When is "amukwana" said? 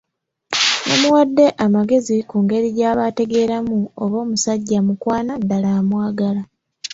4.81-5.31